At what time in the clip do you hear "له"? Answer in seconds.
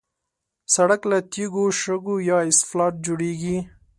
1.11-1.17